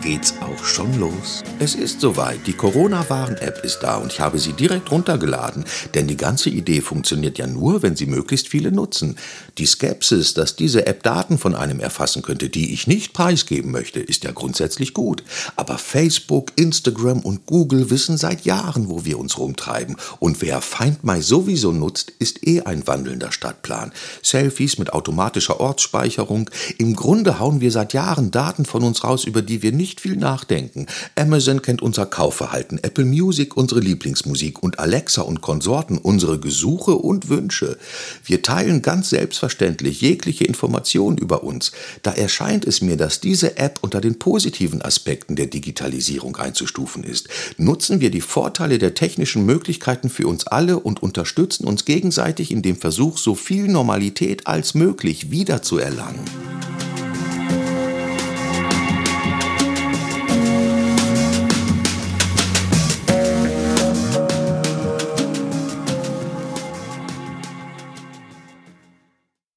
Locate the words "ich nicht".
12.72-13.12